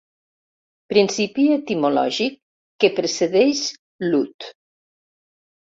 [0.93, 2.39] Principi etimològic
[2.85, 3.63] que precedeix
[4.09, 4.53] l'ut.